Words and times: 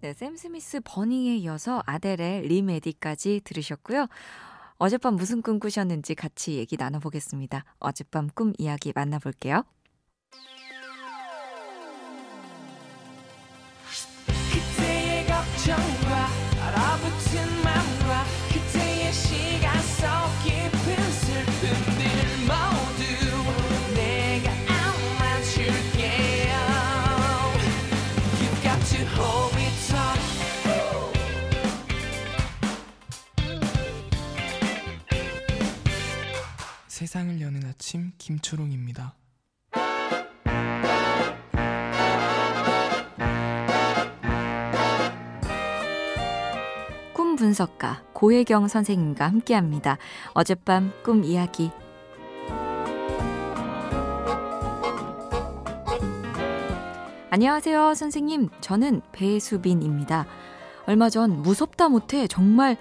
네, 0.00 0.12
샘 0.12 0.36
스미스 0.36 0.80
버닝에 0.84 1.36
이어서 1.38 1.82
아델의 1.84 2.42
리메디까지 2.42 3.40
들으셨고요. 3.42 4.06
어젯밤 4.76 5.16
무슨 5.16 5.42
꿈 5.42 5.58
꾸셨는지 5.58 6.14
같이 6.14 6.54
얘기 6.54 6.76
나눠보겠습니다. 6.76 7.64
어젯밤 7.80 8.28
꿈 8.32 8.52
이야기 8.58 8.92
만나볼게요. 8.94 9.64
세상을 37.08 37.40
여는 37.40 37.64
아침 37.64 38.12
김초롱입니다. 38.18 39.14
꿈 47.14 47.36
분석가 47.36 48.02
고혜경 48.12 48.68
선생님과 48.68 49.24
함께합니다. 49.26 49.96
어젯밤 50.34 50.92
꿈 51.02 51.24
이야기. 51.24 51.70
안녕하세요, 57.30 57.94
선생님. 57.94 58.50
저는 58.60 59.00
배수빈입니다. 59.12 60.26
얼마 60.84 61.08
전 61.08 61.40
무섭다 61.40 61.88
못해 61.88 62.26
정말 62.26 62.76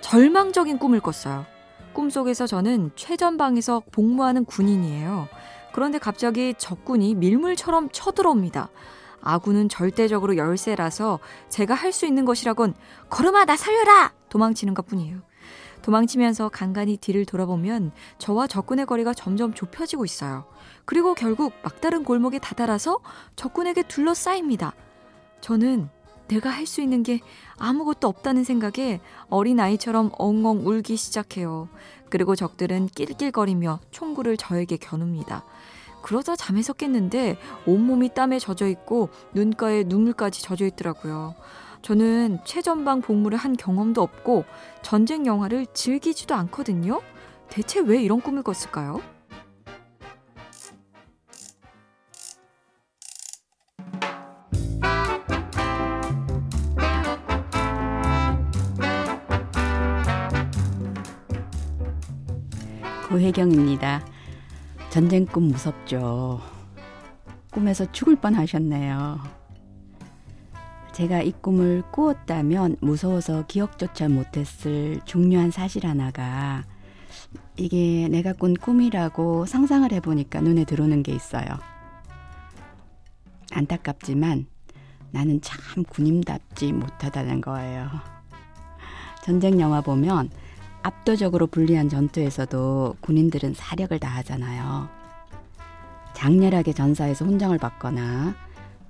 절망적인 0.00 0.78
꿈을 0.78 1.00
꿨어요. 1.00 1.53
꿈속에서 1.94 2.46
저는 2.46 2.90
최전방에서 2.96 3.82
복무하는 3.90 4.44
군인이에요. 4.44 5.28
그런데 5.72 5.98
갑자기 5.98 6.54
적군이 6.58 7.14
밀물처럼 7.14 7.88
쳐들어옵니다. 7.90 8.68
아군은 9.22 9.68
절대적으로 9.70 10.36
열세라서 10.36 11.18
제가 11.48 11.72
할 11.72 11.92
수 11.92 12.04
있는 12.06 12.24
것이라곤 12.24 12.74
걸음아 13.08 13.46
나 13.46 13.56
살려라 13.56 14.12
도망치는 14.28 14.74
것 14.74 14.86
뿐이에요. 14.86 15.18
도망치면서 15.82 16.48
간간히 16.48 16.96
뒤를 16.96 17.24
돌아보면 17.24 17.92
저와 18.18 18.46
적군의 18.46 18.86
거리가 18.86 19.14
점점 19.14 19.54
좁혀지고 19.54 20.04
있어요. 20.04 20.44
그리고 20.84 21.14
결국 21.14 21.52
막다른 21.62 22.04
골목에 22.04 22.38
다다라서 22.38 23.00
적군에게 23.36 23.82
둘러싸입니다. 23.82 24.74
저는 25.40 25.88
내가 26.28 26.50
할 26.50 26.66
수 26.66 26.80
있는 26.80 27.02
게 27.02 27.20
아무것도 27.58 28.08
없다는 28.08 28.44
생각에 28.44 29.00
어린아이처럼 29.28 30.10
엉엉 30.18 30.66
울기 30.66 30.96
시작해요. 30.96 31.68
그리고 32.08 32.34
적들은 32.34 32.88
낄낄거리며 32.88 33.80
총구를 33.90 34.36
저에게 34.36 34.76
겨눕니다. 34.76 35.44
그러다 36.02 36.36
잠에서 36.36 36.72
깼는데 36.72 37.36
온몸이 37.66 38.14
땀에 38.14 38.38
젖어 38.38 38.68
있고 38.68 39.08
눈가에 39.32 39.84
눈물까지 39.84 40.42
젖어 40.42 40.64
있더라고요. 40.66 41.34
저는 41.82 42.38
최전방 42.44 43.02
복무를 43.02 43.36
한 43.36 43.56
경험도 43.56 44.00
없고 44.02 44.44
전쟁 44.82 45.26
영화를 45.26 45.66
즐기지도 45.74 46.34
않거든요. 46.34 47.00
대체 47.50 47.80
왜 47.80 48.02
이런 48.02 48.20
꿈을 48.20 48.42
꿨을까요? 48.42 49.00
고혜경입니다. 63.14 64.04
전쟁 64.90 65.24
꿈 65.24 65.44
무섭죠. 65.44 66.40
꿈에서 67.52 67.90
죽을 67.92 68.16
뻔 68.16 68.34
하셨네요. 68.34 69.20
제가 70.90 71.22
이 71.22 71.30
꿈을 71.30 71.84
꾸었다면 71.92 72.78
무서워서 72.80 73.46
기억조차 73.46 74.08
못했을 74.08 75.00
중요한 75.04 75.52
사실 75.52 75.86
하나가 75.86 76.64
이게 77.56 78.08
내가 78.08 78.32
꾼 78.32 78.54
꿈이라고 78.54 79.46
상상을 79.46 79.92
해보니까 79.92 80.40
눈에 80.40 80.64
들어오는 80.64 81.04
게 81.04 81.12
있어요. 81.12 81.46
안타깝지만 83.52 84.48
나는 85.12 85.40
참 85.40 85.84
군인답지 85.84 86.72
못하다는 86.72 87.42
거예요. 87.42 87.88
전쟁 89.22 89.60
영화 89.60 89.80
보면 89.82 90.30
압도적으로 90.84 91.46
불리한 91.46 91.88
전투에서도 91.88 92.96
군인들은 93.00 93.54
사력을 93.54 93.98
다하잖아요. 93.98 94.88
장렬하게 96.12 96.74
전사해서 96.74 97.24
훈장을 97.24 97.56
받거나 97.58 98.34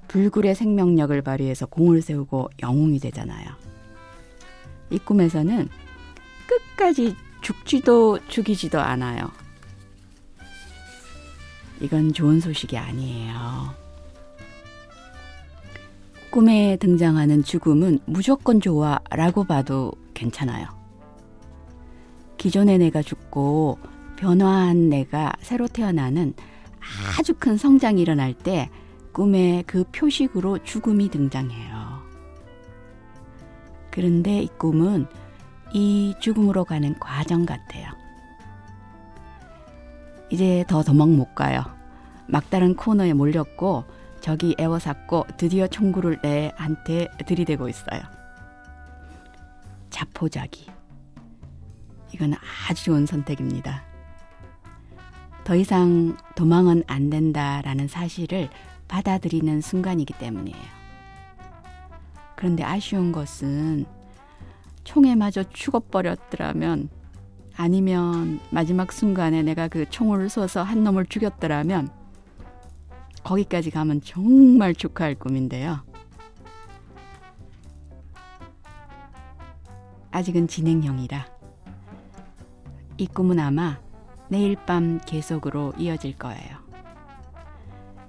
불굴의 0.08 0.56
생명력을 0.56 1.22
발휘해서 1.22 1.66
공을 1.66 2.02
세우고 2.02 2.50
영웅이 2.62 2.98
되잖아요. 2.98 3.48
이 4.90 4.98
꿈에서는 4.98 5.68
끝까지 6.48 7.14
죽지도 7.40 8.18
죽이지도 8.26 8.80
않아요. 8.80 9.30
이건 11.80 12.12
좋은 12.12 12.40
소식이 12.40 12.76
아니에요. 12.76 13.72
꿈에 16.30 16.76
등장하는 16.80 17.44
죽음은 17.44 18.00
무조건 18.06 18.60
좋아 18.60 18.98
라고 19.10 19.44
봐도 19.44 19.92
괜찮아요. 20.12 20.83
기존의 22.44 22.76
내가 22.76 23.00
죽고 23.00 23.78
변화한 24.16 24.90
내가 24.90 25.32
새로 25.40 25.66
태어나는 25.66 26.34
아주 27.18 27.32
큰 27.32 27.56
성장이 27.56 28.02
일어날 28.02 28.34
때 28.34 28.68
꿈에 29.12 29.64
그 29.66 29.84
표식으로 29.84 30.58
죽음이 30.58 31.08
등장해요. 31.08 32.02
그런데 33.90 34.42
이 34.42 34.48
꿈은 34.58 35.06
이 35.72 36.14
죽음으로 36.20 36.66
가는 36.66 36.94
과정 36.98 37.46
같아요. 37.46 37.86
이제 40.28 40.66
더 40.68 40.82
도망 40.82 41.16
못 41.16 41.34
가요. 41.34 41.64
막다른 42.26 42.76
코너에 42.76 43.14
몰렸고 43.14 43.84
적이 44.20 44.54
애워쌌고 44.60 45.28
드디어 45.38 45.66
총구를 45.66 46.18
내한테 46.22 47.08
들이대고 47.24 47.70
있어요. 47.70 48.02
자포자기. 49.88 50.74
이건 52.14 52.34
아주 52.68 52.84
좋은 52.84 53.06
선택입니다. 53.06 53.82
더 55.42 55.56
이상 55.56 56.16
도망은 56.36 56.84
안 56.86 57.10
된다라는 57.10 57.88
사실을 57.88 58.48
받아들이는 58.86 59.60
순간이기 59.60 60.14
때문이에요. 60.14 60.62
그런데 62.36 62.62
아쉬운 62.62 63.10
것은 63.10 63.84
총에 64.84 65.16
맞아 65.16 65.42
죽어버렸더라면 65.42 66.88
아니면 67.56 68.38
마지막 68.50 68.92
순간에 68.92 69.42
내가 69.42 69.66
그 69.66 69.88
총을 69.90 70.28
쏘서 70.28 70.62
한 70.62 70.84
놈을 70.84 71.06
죽였더라면 71.06 71.88
거기까지 73.24 73.70
가면 73.70 74.02
정말 74.02 74.72
축하할 74.72 75.16
꿈인데요. 75.16 75.80
아직은 80.12 80.46
진행형이라 80.46 81.33
이 82.96 83.06
꿈은 83.06 83.38
아마 83.40 83.80
내일 84.28 84.56
밤 84.56 85.00
계속으로 85.04 85.72
이어질 85.78 86.16
거예요. 86.16 86.58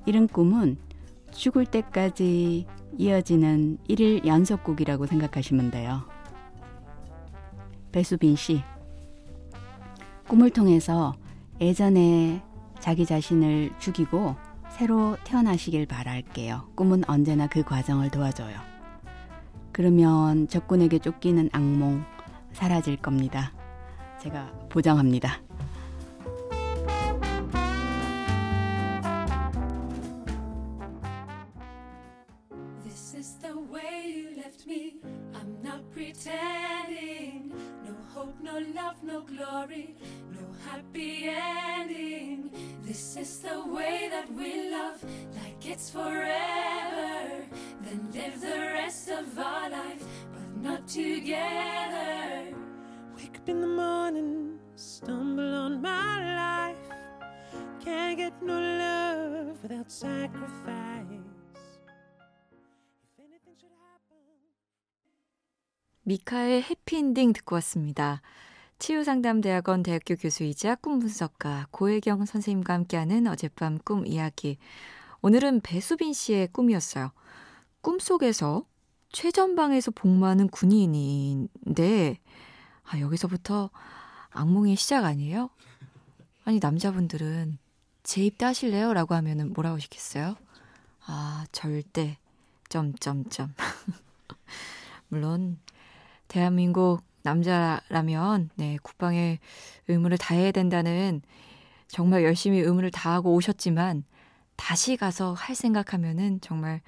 이런 0.06 0.28
꿈은 0.28 0.78
죽을 1.32 1.66
때까지 1.66 2.68
이어지는 2.98 3.80
일일 3.88 4.26
연속곡이라고 4.26 5.06
생각하시면 5.08 5.72
돼요. 5.72 6.04
배수빈 7.92 8.36
씨, 8.36 8.64
꿈을 10.28 10.50
통해서 10.50 11.16
예전에 11.60 12.44
자기 12.80 13.06
자신을 13.06 13.72
죽이고 13.80 14.36
새로 14.70 15.18
태어나시길 15.24 15.86
바랄게요. 15.88 16.70
꿈은 16.76 17.04
언제나 17.08 17.48
그 17.48 17.64
과정을 17.64 18.12
도와줘요. 18.12 18.56
그러면 19.72 20.48
적군에게 20.48 21.00
쫓기는 21.00 21.50
악몽 21.54 22.04
사라질 22.54 22.98
겁니다. 22.98 23.52
제가 24.26 24.52
보장합니다. 24.70 25.46
Together. 50.88 52.15
In 53.48 53.62
the 53.62 53.68
morning, 53.68 54.58
stumble 54.76 55.54
on 55.54 55.80
my 55.80 56.18
life. 56.36 56.80
Can't 57.80 58.18
get 58.18 58.34
no 58.42 58.60
love 58.60 59.62
without 59.62 59.86
sacrifice. 59.92 61.06
If 63.06 63.20
anything 63.20 63.56
should 63.56 63.76
happen. 63.78 64.18
미카의 66.06 66.64
해피엔딩 66.64 67.34
듣고 67.34 67.54
왔습니다. 67.58 68.24
치유상담대학원 68.80 69.84
대학교 69.84 70.16
교수이자 70.16 70.74
꿈분석가 70.78 71.68
고혜경 71.70 72.26
선생님과 72.26 72.74
함께하는 72.74 73.28
어젯밤 73.28 73.78
꿈 73.78 74.08
이야기. 74.08 74.58
오늘은 75.22 75.62
배수빈 75.62 76.14
씨의 76.14 76.48
꿈이었어요. 76.48 77.12
꿈속에서 77.82 78.66
최전방에서 79.12 79.92
복무하는 79.92 80.48
군인인데, 80.48 82.18
아, 82.88 83.00
여기서부터 83.00 83.70
악몽의 84.32 84.76
시작 84.76 85.06
아니에요? 85.06 85.50
아니, 86.46 86.60
남자분들은 86.60 87.58
제 88.04 88.22
입 88.24 88.38
따실래요? 88.38 88.94
라고 88.94 89.16
하면은 89.16 89.54
뭐라고 89.54 89.78
하시겠어요? 89.78 90.36
아, 91.08 91.46
절대. 91.52 92.18
점점점. 92.70 93.54
물론, 95.10 95.60
대한민국 96.28 97.02
남자라면, 97.24 98.50
네, 98.56 98.78
국방의 98.84 99.40
의무를 99.88 100.18
다해야 100.18 100.52
된다는 100.52 101.22
정말 101.88 102.24
열심히 102.24 102.60
의무를 102.60 102.92
다하고 102.92 103.34
오셨지만, 103.34 104.04
다시 104.56 104.98
가서 104.98 105.34
할 105.34 105.56
생각하면은 105.56 106.40
정말 106.42 106.82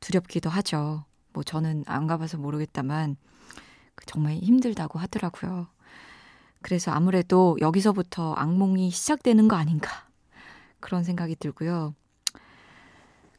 두렵기도 0.00 0.50
하죠. 0.50 1.04
뭐 1.32 1.42
저는 1.42 1.84
안 1.86 2.06
가봐서 2.06 2.38
모르겠다만 2.38 3.16
정말 4.04 4.34
힘들다고 4.34 4.98
하더라고요. 4.98 5.68
그래서 6.62 6.90
아무래도 6.90 7.56
여기서부터 7.60 8.34
악몽이 8.34 8.90
시작되는 8.90 9.48
거 9.48 9.56
아닌가 9.56 10.06
그런 10.80 11.04
생각이 11.04 11.36
들고요. 11.36 11.94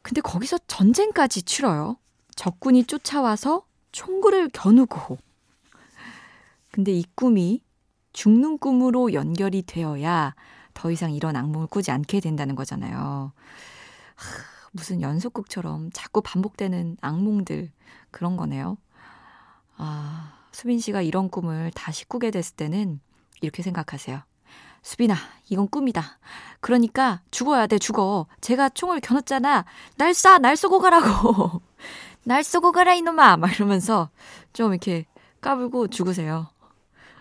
근데 0.02 0.20
거기서 0.20 0.58
전쟁까지 0.66 1.42
치러요. 1.42 1.96
적군이 2.34 2.84
쫓아와서 2.84 3.66
총구를 3.92 4.48
겨누고. 4.52 5.18
근데 6.70 6.92
이 6.92 7.04
꿈이 7.14 7.62
죽는 8.12 8.58
꿈으로 8.58 9.12
연결이 9.12 9.62
되어야 9.62 10.34
더 10.74 10.90
이상 10.90 11.12
이런 11.12 11.36
악몽을 11.36 11.66
꾸지 11.66 11.90
않게 11.90 12.20
된다는 12.20 12.54
거잖아요. 12.54 13.32
하, 14.14 14.26
무슨 14.72 15.02
연속극처럼 15.02 15.90
자꾸 15.92 16.20
반복되는 16.22 16.96
악몽들 17.00 17.70
그런 18.10 18.36
거네요. 18.36 18.76
아, 19.76 20.37
수빈 20.52 20.80
씨가 20.80 21.02
이런 21.02 21.28
꿈을 21.28 21.70
다시 21.74 22.04
꾸게 22.06 22.30
됐을 22.30 22.56
때는 22.56 23.00
이렇게 23.40 23.62
생각하세요. 23.62 24.22
수빈아, 24.82 25.14
이건 25.48 25.68
꿈이다. 25.68 26.18
그러니까 26.60 27.20
죽어야 27.30 27.66
돼, 27.66 27.78
죽어. 27.78 28.26
제가 28.40 28.68
총을 28.70 29.00
겨눴잖아. 29.00 29.64
날 29.96 30.12
쏴, 30.12 30.40
날 30.40 30.56
쏘고 30.56 30.80
가라고. 30.80 31.60
날 32.24 32.42
쏘고 32.42 32.72
가라, 32.72 32.94
이놈아. 32.94 33.36
막 33.36 33.54
이러면서 33.54 34.10
좀 34.52 34.72
이렇게 34.72 35.06
까불고 35.40 35.88
죽으세요. 35.88 36.48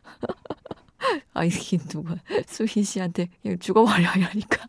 아, 1.33 1.44
이게 1.44 1.77
누가 1.77 2.15
수빈 2.47 2.83
씨한테 2.83 3.30
죽어버려 3.59 4.12
이러니까. 4.15 4.65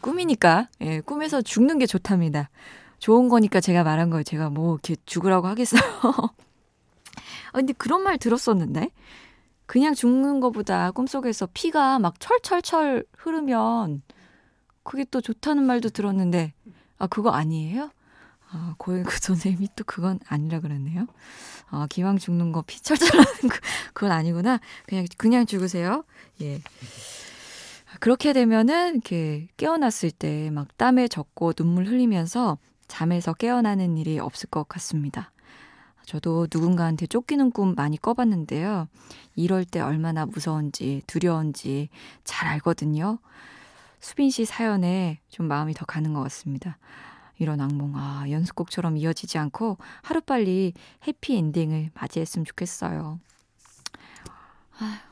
꿈이니까, 0.00 0.68
예, 0.82 1.00
꿈에서 1.00 1.42
죽는 1.42 1.78
게 1.78 1.86
좋답니다. 1.86 2.50
좋은 2.98 3.28
거니까 3.28 3.60
제가 3.60 3.82
말한 3.82 4.10
거예요. 4.10 4.22
제가 4.22 4.50
뭐 4.50 4.74
이렇게 4.74 4.96
죽으라고 5.06 5.48
하겠어요. 5.48 5.80
아, 7.52 7.58
근데 7.58 7.72
그런 7.72 8.02
말 8.02 8.18
들었었는데? 8.18 8.90
그냥 9.66 9.94
죽는 9.94 10.40
것보다 10.40 10.90
꿈속에서 10.90 11.48
피가 11.54 11.98
막 12.00 12.18
철철철 12.18 13.04
흐르면 13.16 14.02
그게 14.82 15.04
또 15.10 15.20
좋다는 15.20 15.62
말도 15.64 15.90
들었는데, 15.90 16.52
아, 16.98 17.06
그거 17.06 17.30
아니에요? 17.30 17.90
아, 18.50 18.74
고영그 18.78 19.16
선생님이 19.20 19.68
또 19.76 19.84
그건 19.84 20.18
아니라 20.26 20.58
그랬네요. 20.60 21.06
아, 21.68 21.86
기왕 21.88 22.18
죽는 22.18 22.50
거 22.50 22.62
피 22.62 22.80
철철 22.82 23.08
하는 23.20 23.32
거, 23.48 23.56
그건 23.94 24.10
아니구나. 24.10 24.58
그냥, 24.86 25.06
그냥 25.16 25.46
죽으세요. 25.46 26.04
예. 26.40 26.60
그렇게 28.00 28.32
되면은 28.32 28.94
이렇게 28.94 29.48
깨어났을 29.56 30.10
때 30.10 30.50
막 30.50 30.76
땀에 30.78 31.06
젖고 31.08 31.52
눈물 31.54 31.86
흘리면서 31.86 32.58
잠에서 32.88 33.34
깨어나는 33.34 33.98
일이 33.98 34.18
없을 34.18 34.48
것 34.50 34.68
같습니다. 34.68 35.30
저도 36.10 36.48
누군가한테 36.52 37.06
쫓기는 37.06 37.52
꿈 37.52 37.76
많이 37.76 37.96
꿔봤는데요. 37.96 38.88
이럴 39.36 39.64
때 39.64 39.78
얼마나 39.78 40.26
무서운지 40.26 41.02
두려운지 41.06 41.88
잘 42.24 42.48
알거든요. 42.48 43.20
수빈 44.00 44.30
씨 44.30 44.44
사연에 44.44 45.20
좀 45.28 45.46
마음이 45.46 45.72
더 45.72 45.84
가는 45.84 46.12
것 46.12 46.20
같습니다. 46.24 46.78
이런 47.38 47.60
악몽, 47.60 47.92
아, 47.94 48.24
연습곡처럼 48.28 48.96
이어지지 48.96 49.38
않고 49.38 49.78
하루빨리 50.02 50.72
해피엔딩을 51.06 51.92
맞이했으면 51.94 52.44
좋겠어요. 52.44 53.20
아휴. 54.80 55.09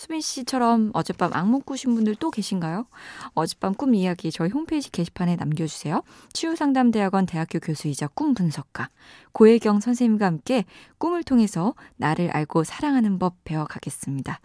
수빈 0.00 0.22
씨처럼 0.22 0.92
어젯밤 0.94 1.30
악몽 1.34 1.60
꾸신 1.60 1.94
분들 1.94 2.14
또 2.14 2.30
계신가요? 2.30 2.86
어젯밤 3.34 3.74
꿈 3.74 3.94
이야기 3.94 4.32
저희 4.32 4.48
홈페이지 4.48 4.90
게시판에 4.90 5.36
남겨주세요. 5.36 6.02
치유상담대학원 6.32 7.26
대학교 7.26 7.58
교수이자 7.58 8.08
꿈 8.08 8.32
분석가 8.32 8.88
고혜경 9.32 9.80
선생님과 9.80 10.24
함께 10.24 10.64
꿈을 10.96 11.22
통해서 11.22 11.74
나를 11.96 12.30
알고 12.30 12.64
사랑하는 12.64 13.18
법 13.18 13.44
배워가겠습니다. 13.44 14.40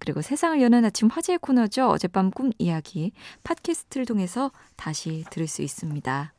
그리고 0.00 0.22
세상을 0.22 0.60
여는 0.60 0.84
아침 0.84 1.06
화제의 1.06 1.38
코너죠. 1.38 1.86
어젯밤 1.88 2.32
꿈 2.32 2.50
이야기 2.58 3.12
팟캐스트를 3.44 4.06
통해서 4.06 4.50
다시 4.74 5.24
들을 5.30 5.46
수 5.46 5.62
있습니다. 5.62 6.32